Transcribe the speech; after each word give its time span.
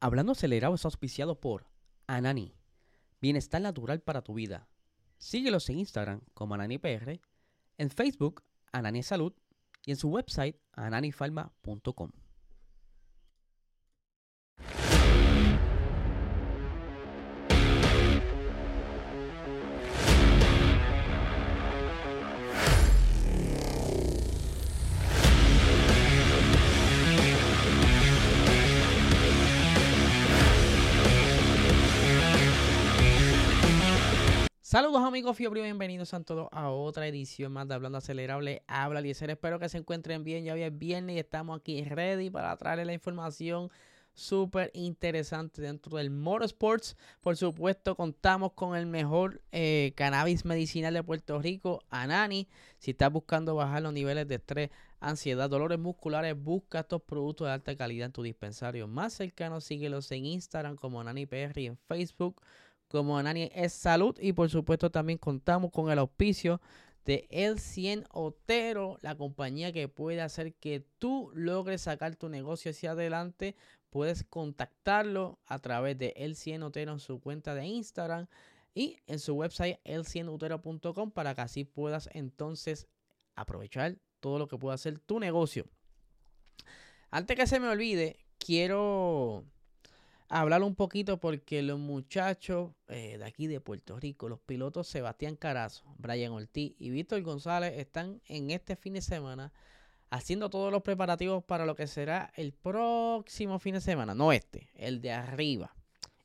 Hablando 0.00 0.32
acelerado 0.32 0.76
es 0.76 0.84
auspiciado 0.84 1.40
por 1.40 1.66
Anani. 2.06 2.54
Bienestar 3.20 3.60
natural 3.60 4.00
para 4.00 4.22
tu 4.22 4.34
vida. 4.34 4.68
Síguelos 5.18 5.68
en 5.70 5.80
Instagram 5.80 6.20
como 6.34 6.54
AnaniPR, 6.54 7.20
en 7.78 7.90
Facebook 7.90 8.44
Anani 8.70 9.02
Salud 9.02 9.32
y 9.84 9.90
en 9.90 9.96
su 9.96 10.08
website 10.08 10.56
ananifarma.com. 10.72 12.12
Saludos 34.70 35.02
amigos 35.02 35.34
Fiebre, 35.34 35.62
bienvenidos 35.62 36.12
a 36.12 36.22
todos 36.22 36.46
a 36.52 36.68
otra 36.68 37.06
edición 37.06 37.50
más 37.52 37.66
de 37.66 37.72
Hablando 37.72 37.96
Acelerable. 37.96 38.64
Habla 38.66 39.00
Eliezer, 39.00 39.30
espero 39.30 39.58
que 39.58 39.70
se 39.70 39.78
encuentren 39.78 40.24
bien. 40.24 40.44
Ya 40.44 40.52
hoy 40.52 40.62
es 40.62 40.78
viernes 40.78 41.16
y 41.16 41.18
estamos 41.18 41.58
aquí 41.58 41.82
ready 41.84 42.28
para 42.28 42.54
traerles 42.58 42.86
la 42.86 42.92
información 42.92 43.70
súper 44.12 44.70
interesante 44.74 45.62
dentro 45.62 45.96
del 45.96 46.10
motorsports. 46.10 46.98
Por 47.22 47.38
supuesto, 47.38 47.96
contamos 47.96 48.52
con 48.52 48.76
el 48.76 48.84
mejor 48.84 49.40
eh, 49.52 49.94
cannabis 49.96 50.44
medicinal 50.44 50.92
de 50.92 51.02
Puerto 51.02 51.40
Rico, 51.40 51.82
Anani. 51.88 52.46
Si 52.78 52.90
estás 52.90 53.10
buscando 53.10 53.54
bajar 53.54 53.80
los 53.80 53.94
niveles 53.94 54.28
de 54.28 54.34
estrés, 54.34 54.70
ansiedad, 55.00 55.48
dolores 55.48 55.78
musculares, 55.78 56.36
busca 56.36 56.80
estos 56.80 57.00
productos 57.00 57.46
de 57.46 57.54
alta 57.54 57.74
calidad 57.74 58.04
en 58.04 58.12
tu 58.12 58.22
dispensario 58.22 58.86
más 58.86 59.14
cercano. 59.14 59.62
Síguelos 59.62 60.12
en 60.12 60.26
Instagram 60.26 60.76
como 60.76 61.02
PR 61.02 61.58
y 61.58 61.66
en 61.68 61.78
Facebook 61.78 62.42
como 62.88 63.22
Nani 63.22 63.50
es 63.54 63.72
salud 63.72 64.16
y 64.20 64.32
por 64.32 64.50
supuesto 64.50 64.90
también 64.90 65.18
contamos 65.18 65.70
con 65.70 65.90
el 65.90 65.98
auspicio 65.98 66.60
de 67.04 67.26
El 67.30 67.58
100 67.58 68.06
Otero, 68.10 68.98
la 69.00 69.16
compañía 69.16 69.72
que 69.72 69.88
puede 69.88 70.20
hacer 70.20 70.54
que 70.54 70.84
tú 70.98 71.30
logres 71.34 71.82
sacar 71.82 72.16
tu 72.16 72.28
negocio 72.28 72.70
hacia 72.70 72.90
adelante. 72.90 73.56
Puedes 73.88 74.24
contactarlo 74.24 75.38
a 75.46 75.58
través 75.58 75.96
de 75.96 76.12
El 76.16 76.36
100 76.36 76.64
Otero 76.64 76.92
en 76.92 77.00
su 77.00 77.20
cuenta 77.20 77.54
de 77.54 77.64
Instagram 77.64 78.26
y 78.74 78.98
en 79.06 79.18
su 79.18 79.34
website 79.34 79.78
el100utero.com 79.84 81.10
para 81.10 81.34
que 81.34 81.40
así 81.40 81.64
puedas 81.64 82.10
entonces 82.12 82.86
aprovechar 83.34 83.96
todo 84.20 84.38
lo 84.38 84.48
que 84.48 84.58
pueda 84.58 84.74
hacer 84.74 84.98
tu 84.98 85.18
negocio. 85.18 85.64
Antes 87.10 87.36
que 87.36 87.46
se 87.46 87.58
me 87.58 87.68
olvide, 87.68 88.18
quiero 88.38 89.44
hablar 90.28 90.62
un 90.62 90.74
poquito 90.74 91.18
porque 91.18 91.62
los 91.62 91.78
muchachos 91.78 92.72
eh, 92.88 93.16
de 93.18 93.24
aquí 93.24 93.46
de 93.46 93.60
Puerto 93.60 93.98
Rico, 93.98 94.28
los 94.28 94.40
pilotos 94.40 94.88
Sebastián 94.88 95.36
Carazo, 95.36 95.84
Brian 95.96 96.32
Ortiz 96.32 96.74
y 96.78 96.90
Víctor 96.90 97.22
González 97.22 97.78
están 97.78 98.20
en 98.26 98.50
este 98.50 98.76
fin 98.76 98.94
de 98.94 99.00
semana 99.00 99.52
haciendo 100.10 100.50
todos 100.50 100.72
los 100.72 100.82
preparativos 100.82 101.44
para 101.44 101.66
lo 101.66 101.74
que 101.74 101.86
será 101.86 102.32
el 102.36 102.52
próximo 102.52 103.58
fin 103.58 103.74
de 103.74 103.80
semana, 103.80 104.14
no 104.14 104.32
este, 104.32 104.70
el 104.74 105.00
de 105.00 105.12
arriba, 105.12 105.74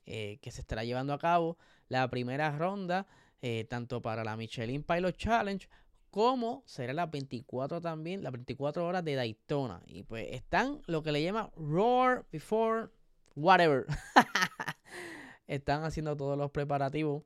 eh, 0.05 0.37
que 0.41 0.51
se 0.51 0.61
estará 0.61 0.83
llevando 0.83 1.13
a 1.13 1.19
cabo 1.19 1.57
la 1.87 2.09
primera 2.09 2.55
ronda, 2.57 3.07
eh, 3.41 3.65
tanto 3.69 4.01
para 4.01 4.23
la 4.23 4.37
Michelin 4.37 4.83
Pilot 4.83 5.17
Challenge 5.17 5.67
como 6.09 6.61
será 6.67 6.93
las 6.93 7.09
24 7.09 7.81
también, 7.81 8.21
las 8.21 8.31
24 8.31 8.85
horas 8.85 9.03
de 9.03 9.15
Daytona. 9.15 9.81
Y 9.87 10.03
pues 10.03 10.27
están 10.29 10.79
lo 10.85 11.01
que 11.01 11.11
le 11.11 11.23
llama 11.23 11.51
Roar 11.57 12.23
Before 12.31 12.89
whatever. 13.35 13.85
Están 15.47 15.83
haciendo 15.83 16.15
todos 16.15 16.37
los 16.37 16.51
preparativos 16.51 17.23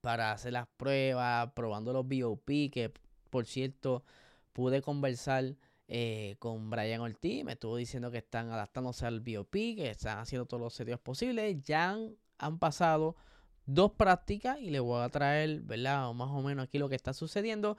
para 0.00 0.32
hacer 0.32 0.52
las 0.52 0.66
pruebas, 0.76 1.50
probando 1.54 1.92
los 1.92 2.06
BOP, 2.06 2.46
que 2.72 2.92
por 3.30 3.46
cierto 3.46 4.04
pude 4.52 4.82
conversar 4.82 5.56
eh, 5.88 6.36
con 6.38 6.68
Brian 6.70 7.00
Ortiz, 7.00 7.44
me 7.44 7.52
estuvo 7.52 7.76
diciendo 7.76 8.10
que 8.10 8.18
están 8.18 8.50
adaptándose 8.50 9.06
al 9.06 9.20
BOP, 9.20 9.50
que 9.50 9.90
están 9.90 10.18
haciendo 10.18 10.46
todos 10.46 10.60
los 10.60 10.74
series 10.74 10.98
posibles, 10.98 11.62
ya 11.62 11.96
han, 12.38 12.58
pasado 12.58 13.16
dos 13.66 13.92
prácticas 13.92 14.58
y 14.60 14.70
les 14.70 14.80
voy 14.80 15.02
a 15.02 15.08
traer, 15.08 15.60
¿verdad? 15.62 16.12
Más 16.12 16.28
o 16.30 16.42
menos 16.42 16.64
aquí 16.64 16.78
lo 16.78 16.88
que 16.88 16.94
está 16.94 17.12
sucediendo. 17.12 17.76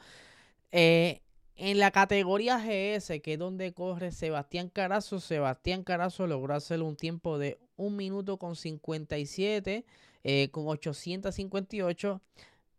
Eh, 0.72 1.22
en 1.62 1.78
la 1.78 1.92
categoría 1.92 2.58
GS, 2.58 3.22
que 3.22 3.34
es 3.34 3.40
donde 3.40 3.74
corre 3.74 4.14
Sebastián 4.14 4.70
Carazo, 4.70 5.20
Sebastián 5.20 5.84
Carazo 5.84 6.26
logró 6.26 6.56
hacer 6.56 6.82
un 6.82 6.96
tiempo 6.96 7.38
de 7.38 7.60
1 7.76 7.98
minuto 7.98 8.38
con 8.38 8.56
57, 8.56 9.86
eh, 10.24 10.50
con 10.52 10.68
858. 10.70 12.22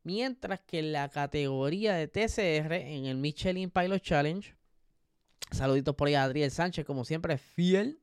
Mientras 0.02 0.60
que 0.60 0.78
en 0.78 0.92
la 0.92 1.10
categoría 1.10 1.92
de 1.94 2.08
TCR, 2.08 2.72
en 2.72 3.04
el 3.04 3.18
Michelin 3.18 3.70
Pilot 3.70 4.02
Challenge, 4.02 4.54
saluditos 5.50 5.94
por 5.94 6.08
ahí 6.08 6.14
a 6.14 6.22
Adriel 6.22 6.50
Sánchez, 6.50 6.86
como 6.86 7.04
siempre, 7.04 7.36
fiel. 7.36 8.00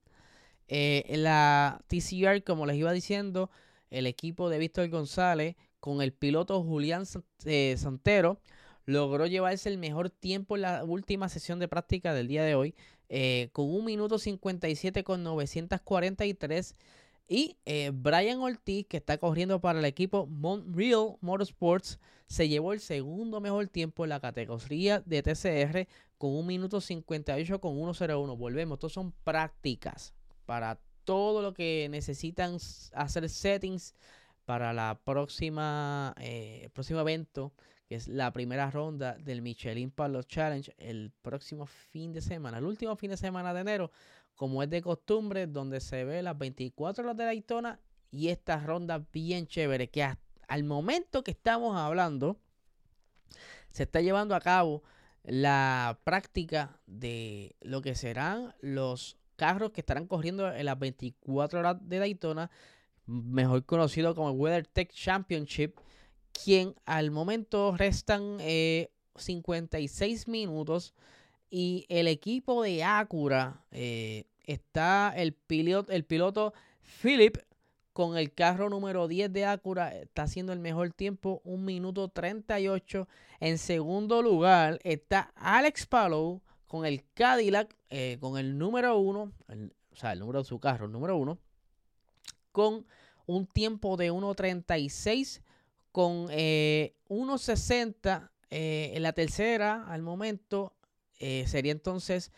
Eh, 0.67 1.05
en 1.07 1.23
la 1.23 1.81
TCR, 1.87 2.43
como 2.43 2.67
les 2.67 2.75
iba 2.75 2.91
diciendo, 2.91 3.49
el 3.89 4.05
equipo 4.05 4.47
de 4.51 4.59
Víctor 4.59 4.89
González 4.89 5.55
con 5.79 6.03
el 6.03 6.13
piloto 6.13 6.61
Julián 6.61 7.05
eh, 7.45 7.75
Santero 7.79 8.39
logró 8.87 9.27
llevarse 9.27 9.69
el 9.69 9.77
mejor 9.77 10.09
tiempo 10.09 10.55
en 10.55 10.63
la 10.63 10.83
última 10.83 11.29
sesión 11.29 11.59
de 11.59 11.67
práctica 11.67 12.13
del 12.13 12.27
día 12.27 12.43
de 12.43 12.55
hoy, 12.55 12.73
eh, 13.09 13.49
con 13.51 13.69
un 13.69 13.85
minuto 13.85 14.17
57 14.17 15.03
con 15.03 15.23
943. 15.23 16.73
Y 17.27 17.57
eh, 17.65 17.91
Brian 17.93 18.39
Ortiz, 18.39 18.87
que 18.87 18.97
está 18.97 19.17
corriendo 19.17 19.59
para 19.59 19.79
el 19.79 19.85
equipo 19.85 20.25
Montreal 20.25 21.17
Motorsports, 21.19 21.99
se 22.27 22.47
llevó 22.47 22.71
el 22.71 22.79
segundo 22.79 23.41
mejor 23.41 23.67
tiempo 23.67 24.05
en 24.05 24.09
la 24.09 24.21
categoría 24.21 25.01
de 25.01 25.21
TCR 25.21 25.87
con 26.17 26.33
un 26.33 26.47
minuto 26.47 26.79
58 26.79 27.59
con 27.59 27.75
101. 27.75 28.37
Volvemos, 28.37 28.77
estos 28.77 28.93
son 28.93 29.11
prácticas 29.25 30.13
para 30.45 30.79
todo 31.03 31.41
lo 31.41 31.53
que 31.53 31.89
necesitan 31.91 32.57
hacer 32.93 33.29
settings 33.29 33.93
para 34.45 34.71
la 34.71 34.97
próxima, 35.03 36.15
eh, 36.19 36.69
próximo 36.73 37.01
evento 37.01 37.51
que 37.87 37.95
es 37.95 38.07
la 38.07 38.31
primera 38.33 38.69
ronda 38.69 39.13
del 39.17 39.41
Michelin 39.41 39.91
Pilot 39.91 40.27
Challenge 40.27 40.73
el 40.77 41.11
próximo 41.21 41.65
fin 41.65 42.11
de 42.11 42.21
semana, 42.21 42.57
el 42.57 42.65
último 42.65 42.95
fin 42.95 43.11
de 43.11 43.17
semana 43.17 43.53
de 43.53 43.61
enero, 43.61 43.91
como 44.35 44.61
es 44.61 44.69
de 44.69 44.81
costumbre, 44.81 45.47
donde 45.47 45.79
se 45.79 46.03
ve 46.03 46.21
las 46.21 46.37
24 46.37 47.03
horas 47.03 47.17
de 47.17 47.23
Daytona 47.23 47.79
y 48.11 48.29
esta 48.29 48.59
ronda 48.59 49.05
bien 49.11 49.47
chévere 49.47 49.89
que 49.89 50.03
al 50.47 50.63
momento 50.63 51.23
que 51.23 51.31
estamos 51.31 51.77
hablando 51.77 52.37
se 53.69 53.83
está 53.83 54.01
llevando 54.01 54.35
a 54.35 54.41
cabo 54.41 54.83
la 55.23 55.99
práctica 56.03 56.79
de 56.87 57.55
lo 57.61 57.81
que 57.81 57.95
serán 57.95 58.55
los 58.61 59.17
carros 59.35 59.71
que 59.71 59.81
estarán 59.81 60.07
corriendo 60.07 60.51
en 60.51 60.65
las 60.65 60.79
24 60.79 61.59
horas 61.59 61.77
de 61.81 61.99
Daytona, 61.99 62.49
mejor 63.05 63.65
conocido 63.65 64.15
como 64.15 64.29
el 64.29 64.37
WeatherTech 64.37 64.91
Championship, 64.91 65.77
quien 66.31 66.75
al 66.85 67.11
momento 67.11 67.75
restan 67.77 68.37
56 69.15 70.21
eh, 70.27 70.31
minutos 70.31 70.93
y 71.49 71.85
el 71.89 72.07
equipo 72.07 72.61
de 72.61 72.83
Acura 72.83 73.63
eh, 73.71 74.25
está 74.45 75.13
el 75.15 75.33
piloto, 75.33 75.91
el 75.91 76.03
piloto 76.03 76.53
Philip 77.01 77.37
con 77.93 78.15
el 78.17 78.31
carro 78.31 78.69
número 78.69 79.07
10 79.07 79.33
de 79.33 79.45
Acura 79.45 79.95
está 79.95 80.23
haciendo 80.23 80.53
el 80.53 80.59
mejor 80.59 80.91
tiempo, 80.91 81.41
1 81.45 81.63
minuto 81.63 82.09
38. 82.09 83.07
En 83.39 83.57
segundo 83.57 84.21
lugar 84.21 84.79
está 84.83 85.31
Alex 85.35 85.87
Palou 85.87 86.41
con 86.67 86.85
el 86.85 87.03
Cadillac, 87.13 87.75
eh, 87.89 88.17
con 88.19 88.37
el 88.37 88.57
número 88.57 88.97
1, 88.99 89.21
o 89.21 89.95
sea, 89.95 90.13
el 90.13 90.19
número 90.19 90.39
de 90.39 90.45
su 90.45 90.59
carro, 90.59 90.85
el 90.85 90.91
número 90.91 91.17
1, 91.17 91.39
con 92.51 92.85
un 93.25 93.47
tiempo 93.47 93.97
de 93.97 94.11
1.36 94.11 95.41
con 95.91 96.27
1.60 96.27 98.21
eh, 98.21 98.27
eh, 98.49 98.91
en 98.95 99.03
la 99.03 99.13
tercera 99.13 99.85
al 99.87 100.01
momento. 100.01 100.73
Eh, 101.19 101.45
sería 101.47 101.71
entonces 101.71 102.31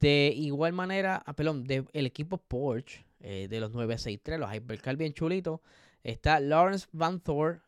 de 0.00 0.32
igual 0.36 0.72
manera, 0.72 1.22
ah, 1.26 1.32
perdón, 1.34 1.64
del 1.64 2.06
equipo 2.06 2.38
Porsche 2.38 3.04
de 3.20 3.60
los 3.60 3.70
963, 3.70 4.40
los 4.40 4.52
Hypercar 4.52 4.96
bien 4.96 5.12
chulitos. 5.12 5.60
Está 6.02 6.40
Lawrence 6.40 6.88
Van 6.90 7.20
Thor 7.20 7.62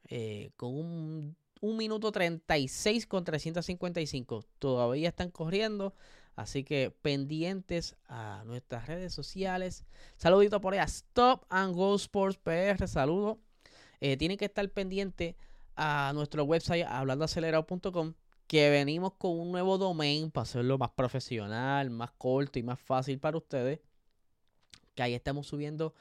con 0.57 0.75
un, 0.75 1.37
1 1.65 1.77
minuto 1.77 2.13
36 2.13 3.07
con 3.07 3.25
355. 3.25 4.45
Todavía 4.59 5.09
están 5.09 5.31
corriendo. 5.31 5.95
Así 6.37 6.65
que 6.65 6.91
pendientes 6.91 7.97
a 8.09 8.43
nuestras 8.45 8.87
redes 8.87 9.15
sociales. 9.15 9.85
Saludito 10.17 10.61
por 10.61 10.75
allá. 10.75 10.85
Stop 10.85 11.47
and 11.49 11.75
Go 11.75 11.95
Sports 11.95 12.37
PR. 12.37 12.87
Saludo. 12.89 13.39
Eh, 14.07 14.19
tienen 14.19 14.37
que 14.37 14.45
estar 14.45 14.69
pendientes 14.69 15.35
a 15.77 16.13
nuestro 16.15 16.45
website 16.45 16.85
hablandoacelerado.com 16.87 18.13
que 18.47 18.69
venimos 18.69 19.15
con 19.15 19.41
un 19.41 19.51
nuevo 19.51 19.79
domain 19.79 20.31
para 20.31 20.43
hacerlo 20.43 20.77
más 20.77 20.91
profesional, 20.91 21.89
más 21.89 22.11
corto 22.11 22.59
y 22.59 22.63
más 22.63 22.79
fácil 22.79 23.19
para 23.19 23.39
ustedes. 23.39 23.81
que 24.95 25.03
ahí 25.03 25.15
estamos 25.15 25.47
subiendo 25.47 25.95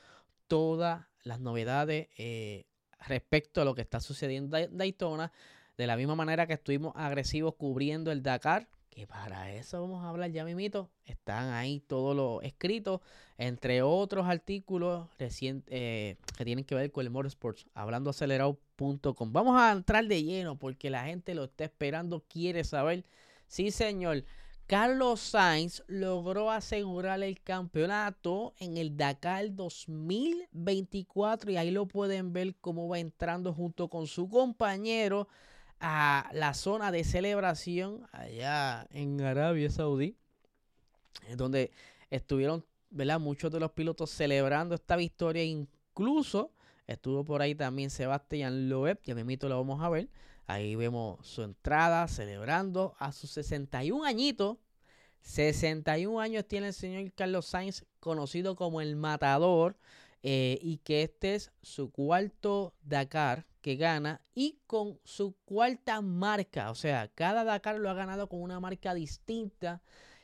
todas 0.47 1.05
las 1.23 1.39
novedades 1.39 2.09
eh, 2.17 2.65
respecto 3.07 3.61
a 3.61 3.65
lo 3.65 3.73
que 3.73 3.83
está 3.83 4.01
sucediendo 4.01 4.57
en 4.57 4.77
Daytona. 4.77 5.31
De 5.77 5.87
la 5.87 5.95
misma 5.95 6.15
manera 6.15 6.45
que 6.45 6.55
estuvimos 6.55 6.91
agresivos 6.97 7.55
cubriendo 7.55 8.11
el 8.11 8.21
Dakar, 8.21 8.67
que 8.93 9.07
para 9.07 9.51
eso 9.51 9.81
vamos 9.81 10.03
a 10.03 10.09
hablar 10.09 10.31
ya 10.31 10.45
mimito. 10.45 10.91
Están 11.05 11.51
ahí 11.51 11.79
todos 11.79 12.15
los 12.15 12.43
escritos, 12.43 13.01
entre 13.39 13.81
otros 13.81 14.27
artículos 14.27 15.09
recientes 15.17 15.73
eh, 15.75 16.17
que 16.37 16.45
tienen 16.45 16.63
que 16.63 16.75
ver 16.75 16.91
con 16.91 17.03
el 17.03 17.09
motorsports, 17.09 17.65
hablando 17.73 18.11
acelerado.com. 18.11 19.33
Vamos 19.33 19.59
a 19.59 19.71
entrar 19.71 20.05
de 20.05 20.23
lleno 20.23 20.59
porque 20.59 20.91
la 20.91 21.05
gente 21.05 21.33
lo 21.33 21.45
está 21.45 21.63
esperando, 21.63 22.23
quiere 22.27 22.63
saber. 22.63 23.03
Sí, 23.47 23.71
señor. 23.71 24.25
Carlos 24.67 25.19
Sainz 25.19 25.83
logró 25.87 26.51
asegurar 26.51 27.21
el 27.23 27.41
campeonato 27.41 28.53
en 28.59 28.77
el 28.77 28.95
Dakar 28.95 29.53
2024 29.55 31.51
y 31.51 31.57
ahí 31.57 31.71
lo 31.71 31.87
pueden 31.87 32.31
ver 32.31 32.55
cómo 32.61 32.87
va 32.87 32.99
entrando 32.99 33.53
junto 33.53 33.89
con 33.89 34.07
su 34.07 34.29
compañero 34.29 35.27
a 35.85 36.29
la 36.31 36.53
zona 36.53 36.93
de 36.93 37.03
celebración 37.03 38.07
allá 38.13 38.87
en 38.91 39.19
Arabia 39.19 39.69
Saudí, 39.69 40.15
donde 41.35 41.71
estuvieron 42.09 42.65
¿verdad? 42.89 43.19
muchos 43.19 43.51
de 43.51 43.59
los 43.59 43.73
pilotos 43.73 44.09
celebrando 44.09 44.75
esta 44.75 44.95
victoria, 44.95 45.43
incluso 45.43 46.53
estuvo 46.87 47.25
por 47.25 47.41
ahí 47.41 47.53
también 47.53 47.89
Sebastián 47.89 48.69
Loeb, 48.69 49.01
ya 49.03 49.13
me 49.13 49.35
lo 49.35 49.57
vamos 49.57 49.83
a 49.83 49.89
ver. 49.89 50.07
Ahí 50.47 50.75
vemos 50.75 51.25
su 51.27 51.43
entrada 51.43 52.07
celebrando 52.07 52.95
a 52.97 53.11
sus 53.11 53.31
61 53.31 54.05
añitos. 54.05 54.57
61 55.21 56.21
años 56.21 56.47
tiene 56.47 56.67
el 56.67 56.73
señor 56.73 57.11
Carlos 57.13 57.45
Sainz, 57.45 57.83
conocido 57.99 58.55
como 58.55 58.79
el 58.79 58.95
Matador, 58.95 59.77
eh, 60.21 60.59
y 60.61 60.77
que 60.77 61.03
este 61.03 61.35
es 61.35 61.51
su 61.61 61.91
cuarto 61.91 62.73
Dakar 62.83 63.45
que 63.63 63.77
gana 63.77 64.21
y 64.35 64.59
con 64.67 64.99
su 65.05 65.35
cuarta 65.45 66.01
marca. 66.01 66.69
O 66.69 66.75
sea, 66.75 67.07
cada 67.07 67.45
Dakar 67.45 67.79
lo 67.79 67.89
ha 67.89 67.93
ganado 67.93 68.27
con 68.29 68.41
una 68.41 68.59
marca 68.59 68.93
distinta 68.93 69.81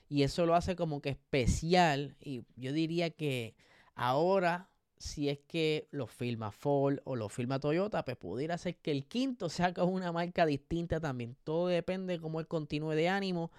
y 0.10 0.24
eso 0.24 0.46
lo 0.46 0.56
hace 0.56 0.76
como 0.76 1.02
que 1.02 1.10
especial. 1.10 2.18
Y 2.20 2.44
yo 2.58 2.74
diría 2.74 3.12
que 3.12 3.56
ahora, 3.96 4.70
si 4.98 5.30
es 5.30 5.40
que 5.48 5.88
lo 5.92 6.06
filma 6.06 6.52
Ford 6.52 7.00
o 7.06 7.16
lo 7.16 7.30
filma 7.30 7.60
Toyota, 7.60 8.04
pues 8.04 8.18
pudiera 8.18 8.58
ser 8.58 8.76
que 8.76 8.92
el 8.92 9.06
quinto 9.06 9.50
sea 9.50 9.74
con 9.74 9.94
una 9.94 10.12
marca 10.12 10.46
distinta 10.46 11.00
también. 11.00 11.38
Todo 11.44 11.68
depende 11.68 12.14
de 12.14 12.20
cómo 12.20 12.42
él 12.42 12.48
continúe 12.48 12.92
de 12.92 13.08
ánimo. 13.08 13.52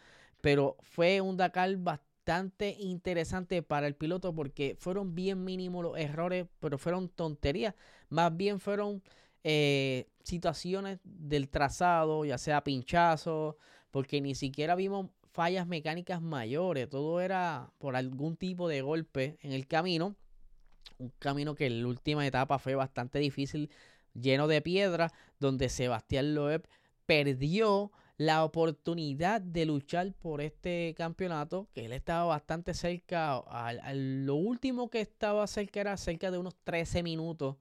Pero 0.42 0.76
fue 0.80 1.20
un 1.22 1.36
Dakar 1.38 1.74
bastante 1.76 2.76
interesante 2.78 3.62
para 3.62 3.86
el 3.86 3.94
piloto 3.94 4.34
porque 4.34 4.76
fueron 4.78 5.14
bien 5.14 5.42
mínimos 5.44 5.82
los 5.84 5.98
errores, 5.98 6.46
pero 6.60 6.76
fueron 6.76 7.08
tonterías. 7.08 7.74
Más 8.10 8.36
bien 8.36 8.60
fueron 8.60 9.02
eh, 9.44 10.06
situaciones 10.22 10.98
del 11.04 11.48
trazado, 11.48 12.24
ya 12.24 12.38
sea 12.38 12.62
pinchazo, 12.62 13.56
porque 13.90 14.20
ni 14.20 14.34
siquiera 14.34 14.74
vimos 14.74 15.10
fallas 15.32 15.66
mecánicas 15.66 16.20
mayores, 16.20 16.88
todo 16.88 17.20
era 17.20 17.72
por 17.78 17.96
algún 17.96 18.36
tipo 18.36 18.68
de 18.68 18.82
golpe 18.82 19.38
en 19.42 19.52
el 19.52 19.66
camino. 19.66 20.16
Un 20.98 21.12
camino 21.18 21.54
que 21.54 21.66
en 21.66 21.82
la 21.82 21.88
última 21.88 22.26
etapa 22.26 22.58
fue 22.58 22.74
bastante 22.74 23.18
difícil, 23.18 23.70
lleno 24.14 24.48
de 24.48 24.60
piedra, 24.60 25.12
donde 25.38 25.68
Sebastián 25.68 26.34
Loeb 26.34 26.66
perdió 27.06 27.90
la 28.20 28.44
oportunidad 28.44 29.40
de 29.40 29.64
luchar 29.64 30.12
por 30.12 30.42
este 30.42 30.94
campeonato, 30.94 31.68
que 31.72 31.86
él 31.86 31.92
estaba 31.94 32.24
bastante 32.24 32.74
cerca, 32.74 33.38
a, 33.38 33.94
lo 33.94 34.34
último 34.34 34.90
que 34.90 35.00
estaba 35.00 35.46
cerca 35.46 35.80
era 35.80 35.96
cerca 35.96 36.30
de 36.30 36.36
unos 36.36 36.54
13 36.64 37.02
minutos 37.02 37.56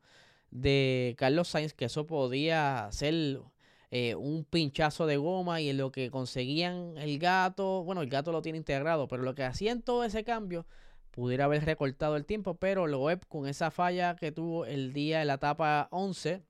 de 0.52 1.16
Carlos 1.18 1.50
Sainz, 1.50 1.74
que 1.74 1.86
eso 1.86 2.06
podía 2.08 2.90
ser 2.92 3.42
eh, 3.92 4.16
un 4.16 4.46
pinchazo 4.46 5.06
de 5.08 5.18
goma 5.18 5.62
y 5.62 5.70
en 5.70 5.78
lo 5.78 5.92
que 5.92 6.12
conseguían 6.12 6.98
el 6.98 7.20
gato, 7.20 7.84
bueno, 7.84 8.02
el 8.02 8.10
gato 8.10 8.32
lo 8.32 8.42
tiene 8.42 8.58
integrado, 8.58 9.08
pero 9.08 9.24
lo 9.24 9.36
que 9.36 9.44
hacían 9.44 9.82
todo 9.82 10.04
ese 10.04 10.24
cambio 10.24 10.66
pudiera 11.12 11.46
haber 11.46 11.66
recortado 11.66 12.16
el 12.16 12.26
tiempo, 12.26 12.56
pero 12.56 12.88
Loeb 12.88 13.28
con 13.28 13.48
esa 13.48 13.72
falla 13.72 14.16
que 14.16 14.32
tuvo 14.32 14.66
el 14.66 14.94
día 14.94 15.20
de 15.20 15.26
la 15.26 15.36
etapa 15.36 15.88
11, 15.92 16.44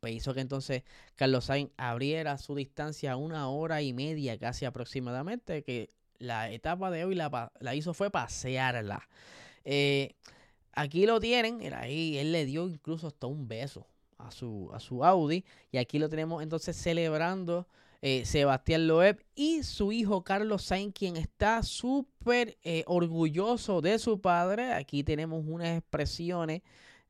pues 0.00 0.14
hizo 0.14 0.34
que 0.34 0.40
entonces 0.40 0.82
Carlos 1.14 1.44
Sainz 1.46 1.70
abriera 1.76 2.38
su 2.38 2.54
distancia 2.54 3.16
una 3.16 3.48
hora 3.48 3.82
y 3.82 3.92
media 3.92 4.38
casi 4.38 4.64
aproximadamente, 4.64 5.62
que 5.62 5.90
la 6.18 6.50
etapa 6.50 6.90
de 6.90 7.04
hoy 7.04 7.14
la, 7.14 7.52
la 7.60 7.74
hizo 7.74 7.94
fue 7.94 8.10
pasearla. 8.10 9.08
Eh, 9.64 10.14
Aquí 10.80 11.04
lo 11.04 11.20
tienen, 11.20 11.60
ahí 11.74 12.16
él 12.16 12.32
le 12.32 12.46
dio 12.46 12.66
incluso 12.66 13.08
hasta 13.08 13.26
un 13.26 13.46
beso 13.46 13.86
a 14.16 14.30
su, 14.30 14.70
a 14.72 14.80
su 14.80 15.04
Audi. 15.04 15.44
Y 15.70 15.76
aquí 15.76 15.98
lo 15.98 16.08
tenemos 16.08 16.42
entonces 16.42 16.74
celebrando 16.74 17.68
eh, 18.00 18.24
Sebastián 18.24 18.86
Loeb 18.86 19.22
y 19.34 19.62
su 19.62 19.92
hijo 19.92 20.24
Carlos 20.24 20.62
Sainz, 20.62 20.94
quien 20.94 21.18
está 21.18 21.62
súper 21.62 22.56
eh, 22.62 22.82
orgulloso 22.86 23.82
de 23.82 23.98
su 23.98 24.22
padre. 24.22 24.72
Aquí 24.72 25.04
tenemos 25.04 25.44
unas 25.46 25.76
expresiones 25.76 26.62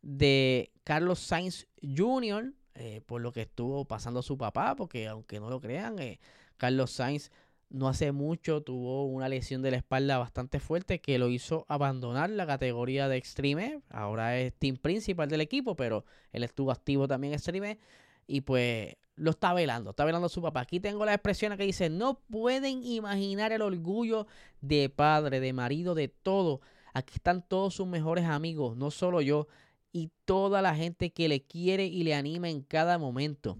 de 0.02 0.72
Carlos 0.82 1.20
Sainz 1.20 1.69
Jr. 1.81 2.52
Eh, 2.75 3.02
por 3.06 3.20
lo 3.20 3.32
que 3.32 3.43
estuvo 3.43 3.84
pasando 3.84 4.20
su 4.20 4.37
papá, 4.37 4.75
porque 4.75 5.06
aunque 5.06 5.38
no 5.38 5.49
lo 5.49 5.61
crean, 5.61 5.96
Carlos 6.56 6.90
Sainz 6.90 7.31
no 7.70 7.88
hace 7.88 8.12
mucho 8.12 8.62
tuvo 8.62 9.06
una 9.06 9.28
lesión 9.28 9.62
de 9.62 9.70
la 9.70 9.76
espalda 9.78 10.19
bastante 10.19 10.58
fuerte 10.58 11.00
que 11.00 11.19
lo 11.19 11.28
hizo 11.28 11.64
abandonar 11.69 12.28
la 12.28 12.46
categoría 12.46 13.08
de 13.08 13.17
Extreme. 13.17 13.81
Ahora 13.88 14.38
es 14.38 14.52
team 14.55 14.76
principal 14.76 15.28
del 15.28 15.40
equipo, 15.40 15.76
pero 15.76 16.05
él 16.32 16.43
estuvo 16.43 16.72
activo 16.72 17.06
también 17.06 17.32
en 17.32 17.38
Extreme. 17.38 17.78
Y 18.26 18.43
pues 18.43 18.96
lo 19.14 19.31
está 19.31 19.55
velando, 19.55 19.90
está 19.90 20.05
velando 20.05 20.26
a 20.26 20.31
su 20.31 20.43
papá. 20.43 20.61
Aquí 20.61 20.81
tengo 20.81 21.05
la 21.05 21.14
expresión 21.14 21.56
que 21.56 21.64
dice, 21.64 21.90
no 21.90 22.20
pueden 22.31 22.82
imaginar 22.84 23.52
el 23.52 23.62
orgullo 23.62 24.26
de 24.61 24.88
padre, 24.88 25.40
de 25.40 25.52
marido, 25.52 25.94
de 25.94 26.08
todo. 26.08 26.61
Aquí 26.93 27.14
están 27.17 27.46
todos 27.46 27.75
sus 27.75 27.87
mejores 27.87 28.25
amigos, 28.25 28.76
no 28.76 28.90
solo 28.90 29.20
yo, 29.20 29.46
y 29.93 30.11
toda 30.25 30.61
la 30.61 30.75
gente 30.75 31.12
que 31.12 31.28
le 31.28 31.43
quiere 31.43 31.87
y 31.87 32.02
le 32.02 32.14
anima 32.14 32.49
en 32.49 32.62
cada 32.62 32.99
momento. 32.99 33.58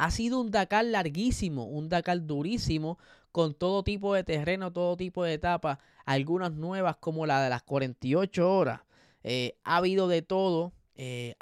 Ha 0.00 0.10
sido 0.10 0.40
un 0.40 0.50
Dakar 0.50 0.86
larguísimo, 0.86 1.66
un 1.66 1.90
Dakar 1.90 2.24
durísimo, 2.26 2.98
con 3.32 3.52
todo 3.52 3.82
tipo 3.82 4.14
de 4.14 4.24
terreno, 4.24 4.72
todo 4.72 4.96
tipo 4.96 5.24
de 5.24 5.34
etapas, 5.34 5.76
algunas 6.06 6.52
nuevas 6.52 6.96
como 6.96 7.26
la 7.26 7.42
de 7.42 7.50
las 7.50 7.62
48 7.64 8.50
horas. 8.50 8.80
Eh, 9.24 9.58
ha 9.62 9.76
habido 9.76 10.08
de 10.08 10.22
todo. 10.22 10.72
Eh, 10.94 11.34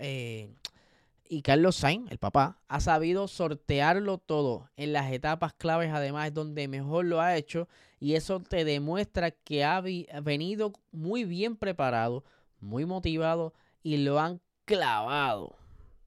eh, 0.00 0.54
y 1.28 1.42
Carlos 1.42 1.74
Sainz, 1.74 2.08
el 2.12 2.18
papá, 2.18 2.60
ha 2.68 2.78
sabido 2.78 3.26
sortearlo 3.26 4.18
todo 4.18 4.70
en 4.76 4.92
las 4.92 5.10
etapas 5.10 5.52
claves, 5.54 5.90
además 5.92 6.28
es 6.28 6.34
donde 6.34 6.68
mejor 6.68 7.06
lo 7.06 7.20
ha 7.20 7.36
hecho. 7.36 7.66
Y 7.98 8.14
eso 8.14 8.38
te 8.38 8.64
demuestra 8.64 9.32
que 9.32 9.64
ha 9.64 9.80
venido 9.80 10.74
muy 10.92 11.24
bien 11.24 11.56
preparado, 11.56 12.22
muy 12.60 12.84
motivado 12.84 13.52
y 13.82 13.96
lo 13.96 14.20
han 14.20 14.40
clavado 14.64 15.56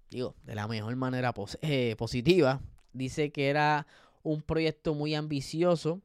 digo, 0.09 0.35
de 0.43 0.55
la 0.55 0.67
mejor 0.67 0.95
manera 0.95 1.33
eh, 1.61 1.95
positiva. 1.97 2.61
Dice 2.93 3.31
que 3.31 3.49
era 3.49 3.87
un 4.23 4.41
proyecto 4.41 4.93
muy 4.93 5.15
ambicioso 5.15 6.01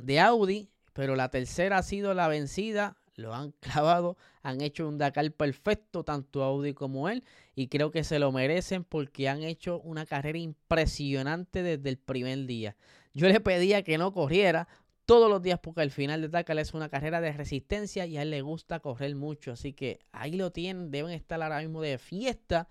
de 0.00 0.20
Audi, 0.20 0.68
pero 0.92 1.16
la 1.16 1.28
tercera 1.28 1.78
ha 1.78 1.82
sido 1.82 2.14
la 2.14 2.28
vencida. 2.28 2.96
Lo 3.16 3.34
han 3.34 3.52
clavado, 3.60 4.16
han 4.42 4.60
hecho 4.60 4.88
un 4.88 4.98
Dakar 4.98 5.30
perfecto, 5.32 6.04
tanto 6.04 6.42
Audi 6.42 6.74
como 6.74 7.08
él, 7.08 7.24
y 7.54 7.68
creo 7.68 7.90
que 7.90 8.04
se 8.04 8.18
lo 8.18 8.32
merecen 8.32 8.84
porque 8.84 9.28
han 9.28 9.42
hecho 9.42 9.80
una 9.80 10.06
carrera 10.06 10.38
impresionante 10.38 11.62
desde 11.62 11.88
el 11.88 11.98
primer 11.98 12.46
día. 12.46 12.76
Yo 13.12 13.28
le 13.28 13.38
pedía 13.38 13.84
que 13.84 13.96
no 13.96 14.12
corriera 14.12 14.66
todos 15.06 15.30
los 15.30 15.42
días 15.42 15.58
porque 15.62 15.82
al 15.82 15.90
final 15.90 16.22
de 16.22 16.28
Dakar 16.28 16.58
es 16.58 16.74
una 16.74 16.88
carrera 16.88 17.20
de 17.20 17.32
resistencia 17.32 18.06
y 18.06 18.16
a 18.16 18.22
él 18.22 18.30
le 18.30 18.42
gusta 18.42 18.80
correr 18.80 19.14
mucho, 19.14 19.52
así 19.52 19.72
que 19.72 20.00
ahí 20.12 20.32
lo 20.32 20.50
tienen, 20.50 20.90
deben 20.90 21.12
estar 21.12 21.42
ahora 21.42 21.60
mismo 21.60 21.82
de 21.82 21.98
fiesta 21.98 22.68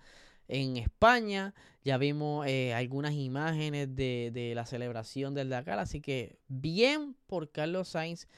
en 0.48 0.76
España. 0.76 1.54
Ya 1.82 1.98
vimos 1.98 2.46
eh, 2.46 2.74
algunas 2.74 3.12
imágenes 3.12 3.94
de, 3.94 4.52
la 4.54 4.66
celebración 4.66 5.34
del 5.34 5.50
Dakar. 5.50 5.78
Así 5.78 6.00
que 6.00 6.38
bien 6.48 7.16
por 7.26 7.50
Carlos 7.50 7.88
Sainz. 7.88 8.28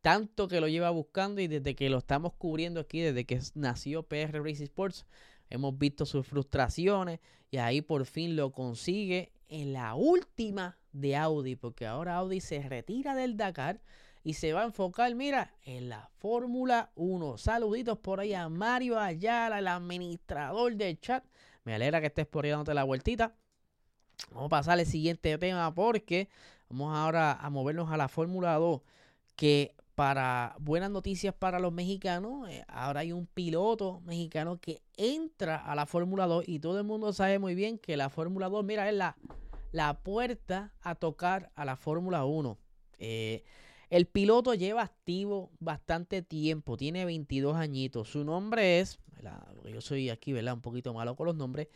Tanto 0.00 0.48
que 0.48 0.60
lo 0.60 0.66
lleva 0.66 0.90
buscando 0.90 1.40
y 1.40 1.46
desde 1.46 1.76
que 1.76 1.88
lo 1.88 1.98
estamos 1.98 2.32
cubriendo 2.32 2.80
aquí, 2.80 3.00
desde 3.00 3.24
que 3.24 3.38
nació 3.54 4.02
PR 4.02 4.42
Racing 4.42 4.64
Sports, 4.64 5.06
hemos 5.48 5.78
visto 5.78 6.06
sus 6.06 6.26
frustraciones 6.26 7.20
y 7.52 7.58
ahí 7.58 7.82
por 7.82 8.04
fin 8.04 8.34
lo 8.34 8.50
consigue 8.50 9.30
en 9.52 9.74
la 9.74 9.94
última 9.94 10.78
de 10.92 11.14
Audi, 11.14 11.56
porque 11.56 11.86
ahora 11.86 12.16
Audi 12.16 12.40
se 12.40 12.60
retira 12.62 13.14
del 13.14 13.36
Dakar 13.36 13.82
y 14.24 14.34
se 14.34 14.52
va 14.54 14.62
a 14.62 14.64
enfocar, 14.64 15.14
mira, 15.14 15.52
en 15.64 15.90
la 15.90 16.08
Fórmula 16.18 16.90
1. 16.94 17.36
Saluditos 17.36 17.98
por 17.98 18.20
ahí 18.20 18.32
a 18.32 18.48
Mario 18.48 18.98
Ayala, 18.98 19.58
el 19.58 19.68
administrador 19.68 20.74
del 20.76 20.98
chat. 21.00 21.24
Me 21.64 21.74
alegra 21.74 22.00
que 22.00 22.06
estés 22.06 22.26
por 22.26 22.44
ahí 22.44 22.50
dándote 22.50 22.72
la 22.72 22.84
vueltita. 22.84 23.34
Vamos 24.30 24.46
a 24.46 24.48
pasar 24.48 24.78
al 24.78 24.86
siguiente 24.86 25.36
tema 25.36 25.74
porque 25.74 26.28
vamos 26.70 26.96
ahora 26.96 27.32
a 27.32 27.50
movernos 27.50 27.90
a 27.90 27.96
la 27.98 28.08
Fórmula 28.08 28.54
2. 28.54 28.80
Que 29.36 29.74
para 29.94 30.56
buenas 30.58 30.90
noticias 30.90 31.34
para 31.34 31.58
los 31.58 31.72
mexicanos, 31.72 32.48
eh, 32.48 32.64
ahora 32.68 33.00
hay 33.00 33.12
un 33.12 33.26
piloto 33.26 34.00
mexicano 34.04 34.58
que 34.60 34.82
entra 34.96 35.56
a 35.56 35.74
la 35.74 35.86
Fórmula 35.86 36.26
2 36.26 36.44
y 36.48 36.58
todo 36.58 36.78
el 36.78 36.84
mundo 36.84 37.12
sabe 37.12 37.38
muy 37.38 37.54
bien 37.54 37.78
que 37.78 37.96
la 37.96 38.08
Fórmula 38.08 38.48
2, 38.48 38.64
mira, 38.64 38.88
es 38.88 38.94
la, 38.94 39.16
la 39.70 40.00
puerta 40.00 40.72
a 40.80 40.94
tocar 40.94 41.50
a 41.54 41.64
la 41.64 41.76
Fórmula 41.76 42.24
1. 42.24 42.58
Eh, 42.98 43.44
el 43.90 44.06
piloto 44.06 44.54
lleva 44.54 44.82
activo 44.82 45.50
bastante 45.60 46.22
tiempo, 46.22 46.78
tiene 46.78 47.04
22 47.04 47.56
añitos. 47.56 48.08
Su 48.08 48.24
nombre 48.24 48.80
es, 48.80 48.98
yo 49.70 49.80
soy 49.82 50.08
aquí, 50.08 50.32
¿verdad? 50.32 50.54
Un 50.54 50.62
poquito 50.62 50.94
malo 50.94 51.14
con 51.14 51.26
los 51.26 51.36
nombres. 51.36 51.68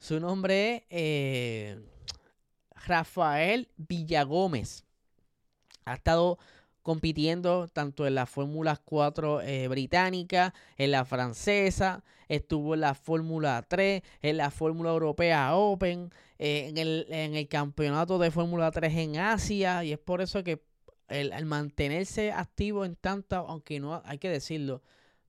Su 0.00 0.18
nombre 0.18 0.76
es 0.76 0.82
eh, 0.90 1.80
Rafael 2.86 3.68
Villagómez. 3.76 4.84
Ha 5.84 5.94
estado 5.94 6.38
compitiendo 6.82 7.68
tanto 7.68 8.06
en 8.06 8.14
la 8.14 8.26
Fórmula 8.26 8.80
4 8.84 9.42
eh, 9.42 9.68
británica, 9.68 10.54
en 10.76 10.92
la 10.92 11.04
francesa, 11.04 12.02
estuvo 12.28 12.74
en 12.74 12.80
la 12.80 12.94
Fórmula 12.94 13.64
3, 13.68 14.02
en 14.22 14.36
la 14.36 14.50
Fórmula 14.50 14.90
Europea 14.90 15.54
Open, 15.54 16.10
eh, 16.38 16.68
en, 16.68 16.78
el, 16.78 17.06
en, 17.10 17.34
el, 17.34 17.48
campeonato 17.48 18.18
de 18.18 18.30
Fórmula 18.30 18.70
3 18.70 18.94
en 18.96 19.16
Asia, 19.18 19.84
y 19.84 19.92
es 19.92 19.98
por 19.98 20.20
eso 20.20 20.42
que 20.42 20.62
el, 21.08 21.44
mantenerse 21.44 22.32
activo 22.32 22.84
en 22.84 22.96
tanta, 22.96 23.38
aunque 23.38 23.80
no 23.80 24.00
hay 24.04 24.18
que 24.18 24.30
decirlo, 24.30 24.82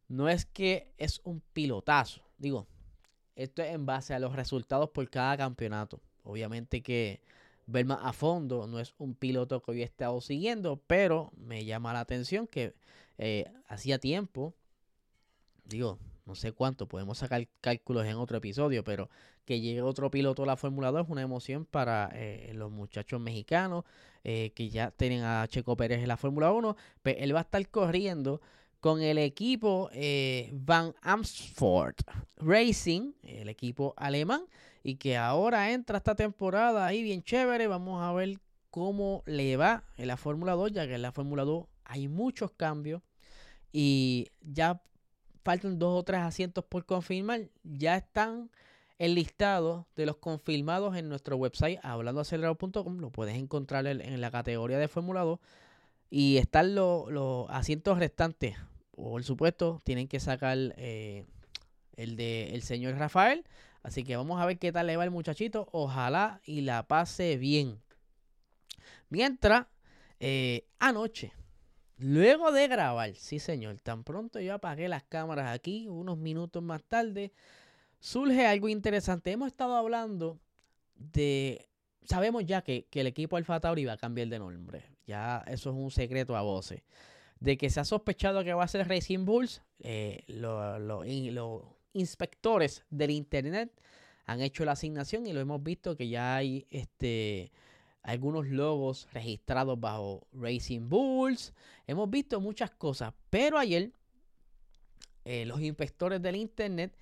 no 0.08 0.30
es 0.30 0.46
que 0.46 0.94
es 0.98 1.22
un 1.24 1.42
pilotazo, 1.54 2.22
digo, 2.38 2.68
esto 3.36 3.62
es 3.62 3.74
en 3.74 3.86
base 3.86 4.14
a 4.14 4.20
los 4.20 4.36
resultados 4.36 4.90
por 4.90 5.10
cada 5.10 5.38
campeonato. 5.38 6.02
Obviamente 6.24 6.82
que 6.82 7.22
ver 7.68 7.86
más 7.86 8.00
a 8.02 8.14
fondo. 8.14 8.68
No 8.68 8.80
es 8.80 8.94
un 8.98 9.16
piloto 9.16 9.62
que 9.62 9.72
hoy 9.72 9.82
he 9.82 9.86
estado 9.86 10.20
siguiendo, 10.22 10.82
pero 10.88 11.32
me 11.38 11.66
llama 11.66 11.94
la 11.94 12.02
atención 12.02 12.48
que 12.48 12.74
eh, 13.18 13.46
hacía 13.68 14.00
tiempo, 14.00 14.54
digo, 15.66 16.00
no 16.26 16.36
sé 16.36 16.52
cuánto, 16.52 16.88
podemos 16.88 17.18
sacar 17.18 17.48
cálculos 17.62 18.06
en 18.06 18.16
otro 18.16 18.38
episodio, 18.38 18.84
pero 18.84 19.10
que 19.46 19.60
llegue 19.60 19.82
otro 19.82 20.12
piloto 20.12 20.44
a 20.44 20.46
la 20.46 20.56
Fórmula 20.56 20.92
2 20.92 21.06
es 21.06 21.10
una 21.10 21.22
emoción 21.22 21.66
para 21.66 22.10
eh, 22.14 22.52
los 22.54 22.72
muchachos 22.72 23.20
mexicanos 23.20 23.84
eh, 24.24 24.52
que 24.56 24.70
ya 24.70 24.92
tienen 24.92 25.24
a 25.24 25.48
Checo 25.48 25.76
Pérez 25.76 26.00
en 26.00 26.08
la 26.08 26.18
Fórmula 26.18 26.52
1. 26.52 26.76
Pero 27.02 27.20
él 27.20 27.36
va 27.36 27.40
a 27.40 27.44
estar 27.44 27.68
corriendo 27.70 28.42
con 28.80 29.02
el 29.02 29.18
equipo 29.20 29.90
Van 30.52 30.96
Amsford 31.02 31.98
Racing, 32.38 33.14
el 33.24 33.50
equipo 33.50 33.94
alemán 33.98 34.46
y 34.84 34.96
que 34.96 35.18
ahora 35.18 35.72
entra 35.72 35.98
esta 35.98 36.16
temporada 36.16 36.86
ahí 36.86 37.04
bien 37.04 37.24
chévere. 37.24 37.68
Vamos 37.68 38.04
a 38.04 38.12
ver 38.14 38.40
cómo 38.70 39.24
le 39.26 39.58
va 39.58 39.84
en 39.98 40.08
la 40.08 40.18
Fórmula 40.18 40.54
2, 40.54 40.72
ya 40.72 40.88
que 40.88 40.96
en 40.96 41.02
la 41.02 41.12
Fórmula 41.12 41.44
2 41.44 41.66
hay 41.86 42.08
muchos 42.08 42.52
cambios 42.52 43.02
y 43.72 44.28
ya 44.42 44.82
faltan 45.44 45.80
dos 45.80 46.00
o 46.00 46.04
tres 46.04 46.22
asientos 46.22 46.64
por 46.66 46.86
confirmar. 46.86 47.50
Ya 47.64 47.98
están 47.98 48.50
enlistados 48.98 49.86
de 49.96 50.06
los 50.06 50.18
confirmados 50.18 50.96
en 50.96 51.10
nuestro 51.10 51.36
website 51.36 51.80
hablandoacelerado.com. 51.84 53.00
Lo 53.00 53.12
puedes 53.12 53.36
encontrar 53.36 53.88
en 53.88 54.22
la 54.22 54.32
categoría 54.32 54.78
de 54.78 54.88
Fórmula 54.88 55.22
2 55.22 55.40
y 56.12 56.38
están 56.38 56.76
los, 56.76 57.50
asientos 57.50 57.98
restantes. 57.98 58.58
Por 58.92 59.24
supuesto, 59.24 59.82
tienen 59.84 60.08
que 60.08 60.20
sacar 60.20 60.58
eh, 60.78 61.26
el 61.96 62.16
de 62.18 62.54
el 62.54 62.62
señor 62.62 62.96
Rafael 62.96 63.46
Así 63.84 64.04
que 64.04 64.16
vamos 64.16 64.40
a 64.40 64.46
ver 64.46 64.60
qué 64.60 64.72
tal 64.72 64.88
le 64.88 64.98
va 64.98 65.04
el 65.04 65.12
muchachito. 65.12 65.68
Ojalá 65.72 66.42
y 66.46 66.62
la 66.62 66.88
pase 66.88 67.38
bien. 67.38 67.82
Mientras, 69.10 69.68
eh, 70.20 70.66
anoche, 70.80 71.34
luego 71.98 72.52
de 72.52 72.68
grabar, 72.68 73.14
sí 73.16 73.40
señor, 73.40 73.80
tan 73.82 74.04
pronto 74.04 74.40
yo 74.40 74.54
apagué 74.54 74.88
las 74.88 75.04
cámaras 75.04 75.54
aquí, 75.54 75.88
unos 75.88 76.18
minutos 76.18 76.64
más 76.64 76.84
tarde, 76.84 77.34
surge 78.00 78.46
algo 78.46 78.70
interesante. 78.70 79.32
Hemos 79.32 79.48
estado 79.48 79.76
hablando 79.76 80.40
de... 80.96 81.68
Sabemos 82.04 82.46
ya 82.46 82.64
que, 82.64 82.88
el 82.92 83.08
equipo 83.08 83.38
Alfa 83.38 83.60
Tauri 83.60 83.86
va 83.86 83.94
a 83.94 83.98
cambiar 83.98 84.28
de 84.28 84.40
nombre. 84.40 84.86
Ya 85.06 85.44
eso 85.48 85.70
es 85.70 85.76
un 85.76 85.92
secreto 85.92 86.36
a 86.36 86.42
voces. 86.42 86.82
De 87.40 87.58
que 87.58 87.70
se 87.70 87.80
ha 87.80 87.86
sospechado 87.86 88.44
que 88.44 88.54
va 88.54 88.64
a 88.64 88.68
ser 88.68 88.88
Racing 88.88 89.26
Bulls, 89.26 89.62
eh, 89.80 90.24
lo, 90.28 90.80
lo, 90.80 91.04
lo 91.04 91.81
inspectores 91.94 92.86
del 92.90 93.12
Internet 93.12 93.72
han 94.26 94.42
hecho 94.42 94.66
la 94.66 94.74
asignación 94.74 95.26
y 95.28 95.34
lo 95.34 95.40
hemos 95.40 95.62
visto 95.62 95.96
que 95.96 96.08
ya 96.08 96.36
hay 96.36 96.66
este, 96.70 97.52
algunos 98.04 98.48
logos 98.48 99.08
registrados 99.14 99.80
bajo 99.80 100.28
Racing 100.34 100.90
Bulls. 100.90 101.54
Hemos 101.88 102.10
visto 102.10 102.40
muchas 102.40 102.72
cosas, 102.72 103.14
pero 103.30 103.58
ayer 103.58 103.92
eh, 105.26 105.46
los 105.46 105.62
inspectores 105.62 106.22
del 106.22 106.36
Internet 106.36 106.96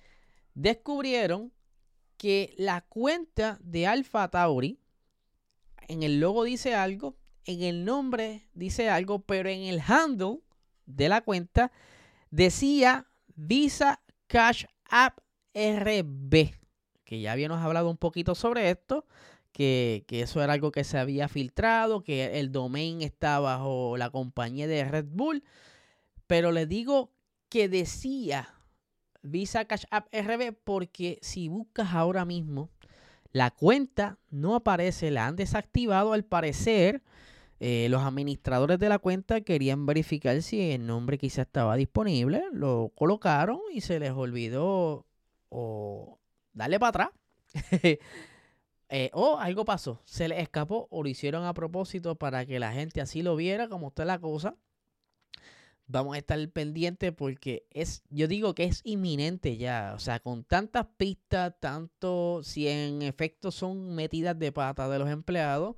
descubrieron 0.54 1.52
que 2.16 2.54
la 2.58 2.82
cuenta 2.82 3.58
de 3.62 3.86
Alpha 3.86 4.28
Tauri 4.28 4.78
en 5.88 6.02
el 6.02 6.20
logo 6.20 6.44
dice 6.44 6.74
algo, 6.74 7.16
en 7.46 7.62
el 7.62 7.84
nombre 7.84 8.48
dice 8.54 8.90
algo, 8.90 9.20
pero 9.20 9.48
en 9.48 9.62
el 9.62 9.80
handle 9.80 10.40
de 10.86 11.08
la 11.08 11.22
cuenta 11.22 11.72
decía 12.30 13.06
Visa 13.34 14.00
Cash 14.26 14.66
App 14.90 15.18
RB, 15.54 16.54
que 17.04 17.20
ya 17.20 17.32
habíamos 17.32 17.60
hablado 17.60 17.90
un 17.90 17.96
poquito 17.96 18.34
sobre 18.34 18.70
esto, 18.70 19.06
que, 19.52 20.04
eso 20.08 20.42
era 20.42 20.52
algo 20.52 20.72
que 20.72 20.84
se 20.84 20.98
había 20.98 21.28
filtrado, 21.28 22.02
que 22.02 22.38
el 22.38 22.52
domain 22.52 23.02
está 23.02 23.40
bajo 23.40 23.96
la 23.96 24.10
compañía 24.10 24.66
de 24.66 24.84
Red 24.84 25.06
Bull, 25.08 25.42
pero 26.26 26.52
les 26.52 26.68
digo 26.68 27.12
que 27.48 27.68
decía 27.68 28.54
Visa 29.22 29.64
Cash 29.64 29.84
App 29.90 30.06
RB 30.14 30.54
porque 30.64 31.18
si 31.22 31.48
buscas 31.48 31.94
ahora 31.94 32.24
mismo, 32.24 32.70
la 33.32 33.50
cuenta 33.50 34.18
no 34.30 34.54
aparece, 34.54 35.10
la 35.10 35.26
han 35.26 35.36
desactivado 35.36 36.12
al 36.12 36.24
parecer. 36.24 37.02
Eh, 37.62 37.88
los 37.90 38.02
administradores 38.02 38.78
de 38.78 38.88
la 38.88 38.98
cuenta 38.98 39.42
querían 39.42 39.84
verificar 39.84 40.40
si 40.40 40.72
el 40.72 40.86
nombre 40.86 41.18
quizá 41.18 41.42
estaba 41.42 41.76
disponible, 41.76 42.42
lo 42.52 42.90
colocaron 42.94 43.60
y 43.70 43.82
se 43.82 44.00
les 44.00 44.12
olvidó 44.12 45.06
o 45.50 46.18
darle 46.54 46.80
para 46.80 46.88
atrás. 46.88 47.10
Eh, 48.92 49.08
o 49.14 49.38
algo 49.38 49.64
pasó, 49.64 50.00
se 50.04 50.26
les 50.26 50.40
escapó 50.40 50.88
o 50.90 51.04
lo 51.04 51.08
hicieron 51.08 51.44
a 51.44 51.54
propósito 51.54 52.16
para 52.16 52.44
que 52.44 52.58
la 52.58 52.72
gente 52.72 53.00
así 53.00 53.22
lo 53.22 53.36
viera 53.36 53.68
como 53.68 53.86
está 53.86 54.04
la 54.04 54.18
cosa. 54.18 54.56
Vamos 55.86 56.16
a 56.16 56.18
estar 56.18 56.48
pendientes 56.50 57.12
porque 57.12 57.66
es, 57.70 58.02
yo 58.10 58.26
digo 58.26 58.52
que 58.56 58.64
es 58.64 58.80
inminente 58.82 59.56
ya. 59.56 59.92
O 59.94 60.00
sea, 60.00 60.18
con 60.18 60.42
tantas 60.42 60.86
pistas, 60.96 61.54
tanto 61.60 62.42
si 62.42 62.66
en 62.66 63.02
efecto 63.02 63.52
son 63.52 63.94
metidas 63.94 64.36
de 64.36 64.50
pata 64.50 64.88
de 64.88 64.98
los 64.98 65.08
empleados, 65.08 65.76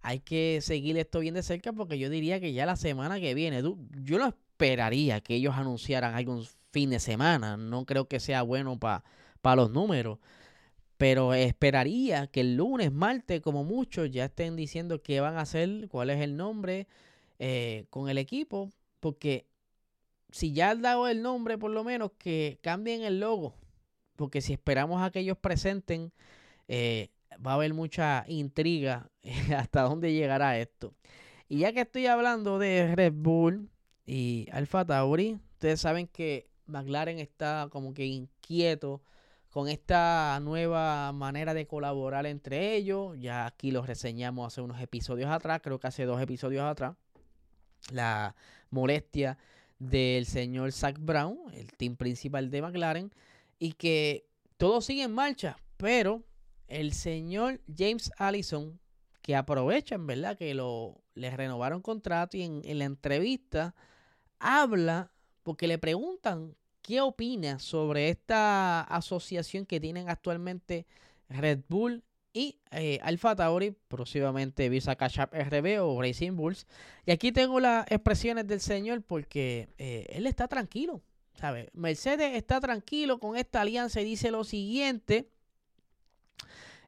hay 0.00 0.20
que 0.20 0.60
seguir 0.62 0.96
esto 0.98 1.20
bien 1.20 1.34
de 1.34 1.42
cerca 1.42 1.72
porque 1.72 1.98
yo 1.98 2.10
diría 2.10 2.40
que 2.40 2.52
ya 2.52 2.66
la 2.66 2.76
semana 2.76 3.20
que 3.20 3.34
viene, 3.34 3.62
yo 3.62 4.18
no 4.18 4.26
esperaría 4.26 5.20
que 5.20 5.34
ellos 5.34 5.54
anunciaran 5.56 6.14
algún 6.14 6.46
fin 6.70 6.90
de 6.90 7.00
semana, 7.00 7.56
no 7.56 7.84
creo 7.84 8.06
que 8.06 8.20
sea 8.20 8.42
bueno 8.42 8.78
para 8.78 9.02
los 9.56 9.70
números, 9.70 10.18
pero 10.96 11.32
esperaría 11.32 12.26
que 12.26 12.40
el 12.40 12.56
lunes, 12.56 12.92
martes, 12.92 13.40
como 13.40 13.64
muchos, 13.64 14.10
ya 14.10 14.26
estén 14.26 14.56
diciendo 14.56 15.02
qué 15.02 15.20
van 15.20 15.36
a 15.36 15.42
hacer, 15.42 15.88
cuál 15.88 16.10
es 16.10 16.20
el 16.20 16.36
nombre 16.36 16.88
eh, 17.38 17.86
con 17.90 18.08
el 18.08 18.18
equipo, 18.18 18.72
porque 19.00 19.46
si 20.30 20.52
ya 20.52 20.70
han 20.70 20.82
dado 20.82 21.08
el 21.08 21.22
nombre, 21.22 21.56
por 21.56 21.70
lo 21.70 21.84
menos 21.84 22.12
que 22.18 22.58
cambien 22.62 23.02
el 23.02 23.20
logo, 23.20 23.54
porque 24.16 24.40
si 24.40 24.52
esperamos 24.52 25.00
a 25.00 25.10
que 25.10 25.20
ellos 25.20 25.38
presenten, 25.38 26.12
eh, 26.66 27.10
va 27.44 27.52
a 27.52 27.54
haber 27.54 27.74
mucha 27.74 28.24
intriga 28.28 29.10
hasta 29.56 29.82
dónde 29.82 30.12
llegará 30.12 30.58
esto. 30.58 30.94
Y 31.48 31.58
ya 31.58 31.72
que 31.72 31.80
estoy 31.80 32.06
hablando 32.06 32.58
de 32.58 32.94
Red 32.94 33.14
Bull 33.14 33.70
y 34.06 34.46
Alfa 34.52 34.84
Tauri, 34.84 35.38
ustedes 35.52 35.80
saben 35.80 36.06
que 36.06 36.48
McLaren 36.66 37.18
está 37.18 37.68
como 37.70 37.94
que 37.94 38.04
inquieto 38.04 39.02
con 39.50 39.68
esta 39.68 40.38
nueva 40.42 41.10
manera 41.12 41.54
de 41.54 41.66
colaborar 41.66 42.26
entre 42.26 42.74
ellos. 42.74 43.16
Ya 43.18 43.46
aquí 43.46 43.70
los 43.70 43.86
reseñamos 43.86 44.46
hace 44.46 44.60
unos 44.60 44.80
episodios 44.80 45.30
atrás, 45.30 45.60
creo 45.62 45.78
que 45.78 45.86
hace 45.86 46.04
dos 46.04 46.20
episodios 46.20 46.64
atrás. 46.64 46.96
La 47.90 48.34
molestia 48.70 49.38
del 49.78 50.26
señor 50.26 50.72
Zach 50.72 50.96
Brown, 50.98 51.38
el 51.54 51.72
team 51.72 51.96
principal 51.96 52.50
de 52.50 52.62
McLaren, 52.62 53.12
y 53.58 53.72
que 53.72 54.26
todo 54.58 54.80
sigue 54.80 55.04
en 55.04 55.12
marcha, 55.12 55.56
pero 55.76 56.22
el 56.68 56.92
señor 56.92 57.60
James 57.76 58.10
Allison, 58.16 58.78
que 59.22 59.36
aprovechan, 59.36 60.06
¿verdad? 60.06 60.36
Que 60.36 60.54
lo, 60.54 61.02
le 61.14 61.30
renovaron 61.36 61.82
contrato 61.82 62.36
y 62.36 62.42
en, 62.42 62.78
la 62.78 62.84
entrevista 62.84 63.74
habla, 64.38 65.10
porque 65.42 65.66
le 65.66 65.78
preguntan 65.78 66.54
qué 66.82 67.00
opina 67.00 67.58
sobre 67.58 68.08
esta 68.08 68.82
asociación 68.82 69.66
que 69.66 69.80
tienen 69.80 70.08
actualmente 70.08 70.86
Red 71.28 71.60
Bull 71.68 72.04
y 72.32 72.60
eh, 72.70 73.00
Alfa 73.02 73.34
Tauri, 73.34 73.74
próximamente 73.88 74.68
Visa 74.68 74.96
Cash 74.96 75.20
App 75.20 75.34
RB 75.34 75.82
o 75.82 76.00
Racing 76.00 76.36
Bulls. 76.36 76.66
Y 77.04 77.10
aquí 77.10 77.32
tengo 77.32 77.58
las 77.58 77.90
expresiones 77.90 78.46
del 78.46 78.60
señor 78.60 79.02
porque 79.02 79.68
eh, 79.78 80.06
él 80.10 80.26
está 80.26 80.46
tranquilo. 80.46 81.02
¿sabe? 81.38 81.70
Mercedes 81.72 82.36
está 82.36 82.60
tranquilo 82.60 83.18
con 83.18 83.36
esta 83.36 83.60
alianza 83.60 84.00
y 84.00 84.04
dice 84.04 84.30
lo 84.30 84.44
siguiente. 84.44 85.28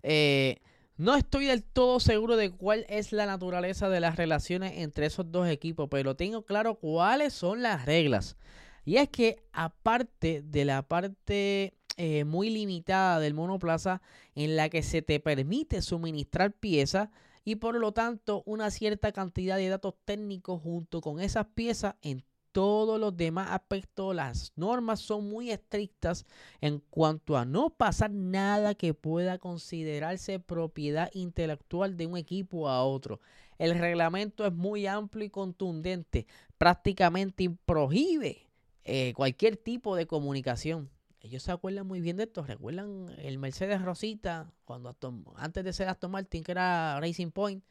Eh, 0.03 0.61
no 0.97 1.15
estoy 1.15 1.47
del 1.47 1.63
todo 1.63 1.99
seguro 1.99 2.37
de 2.37 2.51
cuál 2.51 2.85
es 2.89 3.13
la 3.13 3.25
naturaleza 3.25 3.89
de 3.89 4.01
las 4.01 4.17
relaciones 4.17 4.75
entre 4.77 5.07
esos 5.07 5.33
dos 5.33 5.49
equipos, 5.49 5.89
pero 5.91 6.15
tengo 6.15 6.43
claro 6.43 6.75
cuáles 6.75 7.33
son 7.33 7.63
las 7.63 7.87
reglas. 7.87 8.37
Y 8.85 8.97
es 8.97 9.09
que 9.09 9.43
aparte 9.53 10.43
de 10.43 10.65
la 10.65 10.83
parte 10.83 11.75
eh, 11.97 12.25
muy 12.25 12.51
limitada 12.51 13.21
del 13.21 13.35
monoplaza 13.35 14.03
en 14.35 14.57
la 14.57 14.69
que 14.69 14.83
se 14.83 15.03
te 15.03 15.21
permite 15.21 15.83
suministrar 15.83 16.53
piezas 16.53 17.09
y 17.45 17.57
por 17.57 17.77
lo 17.77 17.93
tanto 17.93 18.43
una 18.47 18.71
cierta 18.71 19.13
cantidad 19.13 19.57
de 19.57 19.69
datos 19.69 19.95
técnicos 20.05 20.63
junto 20.63 21.01
con 21.01 21.21
esas 21.21 21.47
piezas 21.55 21.95
en 22.03 22.25
todos 22.53 23.01
los 23.01 23.17
demás 23.17 23.49
aspectos, 23.51 24.15
las 24.15 24.53
normas 24.57 25.01
son 25.01 25.29
muy 25.29 25.51
estrictas 25.51 26.25
en 26.61 26.81
cuanto 26.91 27.37
a 27.37 27.45
no 27.45 27.71
pasar 27.71 28.11
nada 28.11 28.75
que 28.75 28.95
pueda 28.95 29.39
considerarse 29.39 30.41
propiedad 30.41 31.11
intelectual 31.15 31.97
de 31.97 32.07
un 32.07 32.17
equipo 32.17 32.69
a 32.69 32.85
otro. 32.85 33.21
El 33.59 33.79
reglamento 33.79 34.47
es 34.47 34.53
muy 34.53 34.87
amplio 34.87 35.25
y 35.25 35.31
contundente, 35.31 36.27
prácticamente 36.59 37.51
prohíbe 37.67 38.47
eh, 38.85 39.13
cualquier 39.15 39.57
tipo 39.57 39.97
de 39.97 40.07
comunicación 40.07 40.91
ellos 41.23 41.43
se 41.43 41.53
acuerdan 41.53 41.87
muy 41.87 42.01
bien 42.01 42.17
de 42.17 42.25
esto. 42.25 42.43
¿Recuerdan 42.45 43.15
el 43.19 43.39
Mercedes 43.39 43.83
Rosita? 43.83 44.53
Cuando 44.65 44.97
antes 45.37 45.65
de 45.65 45.73
ser 45.73 45.89
Aston 45.89 46.11
Martin, 46.11 46.43
que 46.43 46.53
era 46.53 46.99
Racing 47.01 47.31
Point. 47.31 47.63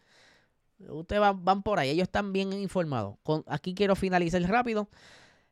Ustedes 0.88 1.22
van, 1.22 1.64
por 1.64 1.80
ahí. 1.80 1.90
Ellos 1.90 2.04
están 2.04 2.32
bien 2.32 2.54
informados. 2.54 3.16
aquí 3.48 3.74
quiero 3.74 3.96
finalizar 3.96 4.42
rápido. 4.44 4.90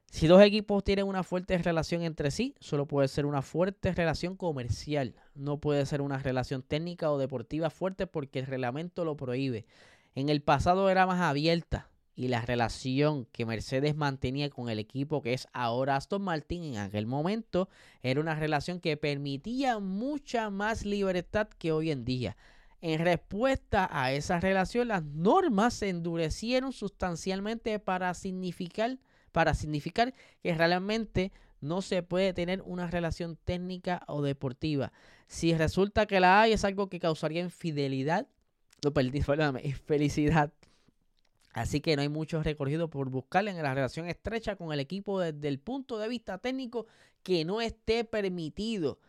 Si 0.10 0.28
dos 0.28 0.42
equipos 0.42 0.84
tienen 0.84 1.06
una 1.06 1.24
fuerte 1.24 1.58
relación 1.58 2.02
entre 2.02 2.32
sí, 2.32 2.56
solo 2.60 2.88
puede 2.88 3.10
ser 3.10 3.26
una 3.26 3.42
fuerte 3.42 3.92
relación 3.92 4.38
comercial. 4.38 5.16
No 5.36 5.60
puede 5.60 5.86
ser 5.86 6.02
una 6.02 6.18
relación 6.18 6.64
técnica 6.64 7.12
o 7.12 7.18
deportiva 7.18 7.70
fuerte 7.70 8.08
porque 8.08 8.40
el 8.40 8.46
reglamento 8.46 9.04
lo 9.04 9.18
prohíbe. 9.18 9.66
En 10.16 10.30
el 10.30 10.42
pasado 10.42 10.90
era 10.90 11.06
más 11.06 11.20
abierta 11.22 11.90
y 12.16 12.30
la 12.30 12.42
relación 12.42 13.26
que 13.26 13.46
Mercedes 13.46 13.96
mantenía 13.96 14.50
con 14.50 14.70
el 14.70 14.80
equipo 14.80 15.22
que 15.22 15.34
es 15.34 15.48
ahora 15.54 15.98
Aston 15.98 16.24
Martin 16.24 16.64
en 16.64 16.78
aquel 16.78 17.06
momento 17.06 17.70
era 18.02 18.20
una 18.20 18.34
relación 18.34 18.80
que 18.80 18.98
permitía 18.98 19.78
mucha 19.78 20.50
más 20.50 20.84
libertad 20.84 21.48
que 21.60 21.72
hoy 21.72 21.92
en 21.92 22.06
día. 22.06 22.36
En 22.82 23.00
respuesta 23.04 23.90
a 23.92 24.12
esa 24.12 24.40
relación, 24.40 24.90
las 24.90 25.04
normas 25.04 25.74
se 25.74 25.90
endurecieron 25.90 26.74
sustancialmente 26.74 27.80
para 27.80 28.14
significar, 28.14 29.00
para 29.32 29.54
significar 29.54 30.14
que 30.44 30.54
realmente 30.54 31.32
no 31.60 31.82
se 31.82 32.04
puede 32.04 32.34
tener 32.34 32.62
una 32.62 32.88
relación 32.88 33.36
técnica 33.36 34.04
o 34.08 34.22
deportiva. 34.22 34.94
Si 35.28 35.56
resulta 35.56 36.06
que 36.06 36.20
la 36.20 36.42
hay, 36.42 36.54
es 36.54 36.64
algo 36.64 36.88
que 36.88 37.00
causaría 37.00 37.42
infidelidad, 37.42 38.28
no, 38.84 38.94
perdón, 38.94 39.60
felicidad 39.86 40.54
Así 41.58 41.82
que 41.82 41.96
no 41.96 42.04
hay 42.04 42.10
mucho 42.10 42.44
recorrido 42.44 42.88
por 42.88 43.10
buscarle 43.10 43.50
en 43.50 43.64
la 43.64 43.74
relación 43.74 44.08
estrecha 44.08 44.56
con 44.56 44.72
el 44.72 44.80
equipo 44.80 45.20
desde 45.20 45.48
el 45.48 45.58
punto 45.58 45.98
de 45.98 46.08
vista 46.08 46.38
técnico 46.38 46.86
que 47.24 47.46
no 47.46 47.62
esté 47.62 48.04
permitido. 48.04 49.00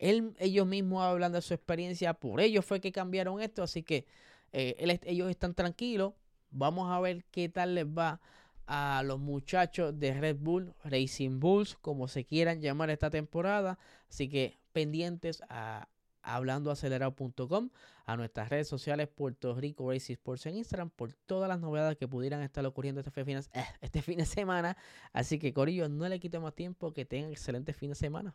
Ellos 0.00 0.66
mismos 0.66 1.02
hablan 1.02 1.32
de 1.32 1.42
su 1.42 1.54
experiencia, 1.54 2.14
por 2.14 2.40
ellos 2.40 2.64
fue 2.64 2.80
que 2.80 2.90
cambiaron 2.90 3.40
esto, 3.40 3.62
así 3.62 3.82
que 3.82 4.06
eh, 4.52 4.98
ellos 5.04 5.30
están 5.30 5.54
tranquilos. 5.54 6.14
Vamos 6.50 6.90
a 6.90 6.98
ver 7.00 7.24
qué 7.30 7.48
tal 7.48 7.74
les 7.74 7.86
va 7.86 8.20
a 8.66 9.02
los 9.04 9.18
muchachos 9.18 9.98
de 9.98 10.14
Red 10.14 10.36
Bull, 10.38 10.74
Racing 10.84 11.40
Bulls, 11.40 11.76
como 11.80 12.08
se 12.08 12.24
quieran 12.24 12.60
llamar 12.60 12.90
esta 12.90 13.10
temporada. 13.10 13.78
Así 14.08 14.28
que 14.28 14.58
pendientes 14.72 15.42
a 15.48 15.88
hablandoacelerado.com, 16.22 17.70
a 18.06 18.16
nuestras 18.16 18.48
redes 18.48 18.68
sociales 18.68 19.08
Puerto 19.08 19.54
Rico 19.54 19.90
Racing 19.90 20.14
Sports 20.14 20.46
en 20.46 20.56
Instagram 20.56 20.90
por 20.90 21.14
todas 21.14 21.48
las 21.48 21.60
novedades 21.60 21.96
que 21.96 22.08
pudieran 22.08 22.42
estar 22.42 22.64
ocurriendo 22.66 23.00
este 23.00 23.24
fin, 23.24 23.38
de, 23.38 23.60
eh, 23.60 23.64
este 23.80 24.02
fin 24.02 24.18
de 24.18 24.26
semana. 24.26 24.76
Así 25.12 25.38
que 25.38 25.52
Corillo, 25.52 25.88
no 25.88 26.08
le 26.08 26.20
quite 26.20 26.38
más 26.38 26.54
tiempo, 26.54 26.92
que 26.92 27.04
tengan 27.04 27.30
excelente 27.30 27.72
fin 27.72 27.90
de 27.90 27.96
semana. 27.96 28.34